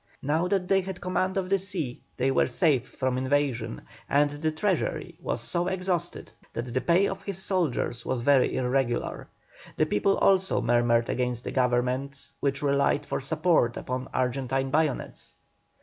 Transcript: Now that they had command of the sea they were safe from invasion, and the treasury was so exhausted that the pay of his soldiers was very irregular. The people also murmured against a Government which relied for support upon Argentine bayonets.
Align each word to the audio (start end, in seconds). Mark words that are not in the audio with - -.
Now 0.23 0.47
that 0.47 0.67
they 0.67 0.81
had 0.81 0.99
command 0.99 1.37
of 1.37 1.47
the 1.51 1.59
sea 1.59 2.01
they 2.17 2.31
were 2.31 2.47
safe 2.47 2.87
from 2.89 3.19
invasion, 3.19 3.81
and 4.09 4.31
the 4.31 4.51
treasury 4.51 5.15
was 5.21 5.41
so 5.41 5.67
exhausted 5.67 6.31
that 6.53 6.73
the 6.73 6.81
pay 6.81 7.07
of 7.07 7.21
his 7.21 7.37
soldiers 7.37 8.03
was 8.03 8.21
very 8.21 8.55
irregular. 8.57 9.27
The 9.77 9.85
people 9.85 10.17
also 10.17 10.59
murmured 10.59 11.07
against 11.07 11.45
a 11.45 11.51
Government 11.51 12.31
which 12.39 12.63
relied 12.63 13.05
for 13.05 13.19
support 13.19 13.77
upon 13.77 14.07
Argentine 14.11 14.71
bayonets. 14.71 15.35